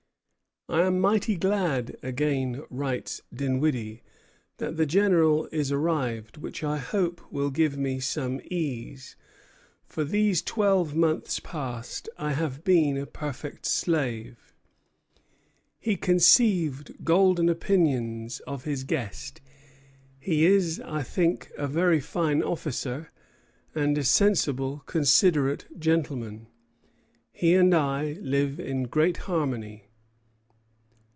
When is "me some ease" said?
7.77-9.17